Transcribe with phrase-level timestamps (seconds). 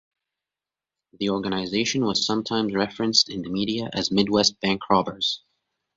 [1.19, 5.43] The organization was sometimes referenced in the media as the Midwest Bank Robbers.